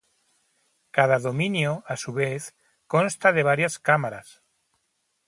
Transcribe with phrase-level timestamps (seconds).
[0.89, 2.55] Cada dominio a su vez
[2.87, 4.41] consta de varias cámaras.